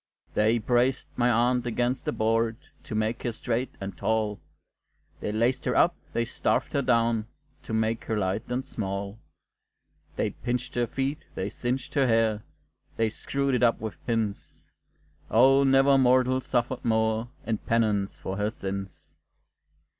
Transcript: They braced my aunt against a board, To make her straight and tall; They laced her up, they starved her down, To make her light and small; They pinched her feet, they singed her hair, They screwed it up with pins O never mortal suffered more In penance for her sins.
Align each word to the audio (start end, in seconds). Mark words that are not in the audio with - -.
They 0.33 0.57
braced 0.57 1.09
my 1.15 1.29
aunt 1.29 1.67
against 1.67 2.07
a 2.07 2.11
board, 2.11 2.57
To 2.85 2.95
make 2.95 3.21
her 3.21 3.31
straight 3.31 3.69
and 3.79 3.95
tall; 3.95 4.39
They 5.19 5.31
laced 5.31 5.65
her 5.65 5.75
up, 5.75 5.95
they 6.13 6.25
starved 6.25 6.73
her 6.73 6.81
down, 6.81 7.27
To 7.61 7.73
make 7.73 8.05
her 8.05 8.17
light 8.17 8.41
and 8.49 8.65
small; 8.65 9.19
They 10.15 10.31
pinched 10.31 10.73
her 10.73 10.87
feet, 10.87 11.19
they 11.35 11.51
singed 11.51 11.93
her 11.93 12.07
hair, 12.07 12.41
They 12.97 13.11
screwed 13.11 13.53
it 13.53 13.61
up 13.61 13.79
with 13.79 14.03
pins 14.07 14.71
O 15.29 15.63
never 15.63 15.99
mortal 15.99 16.41
suffered 16.41 16.83
more 16.83 17.29
In 17.45 17.59
penance 17.59 18.17
for 18.17 18.37
her 18.37 18.49
sins. 18.49 19.07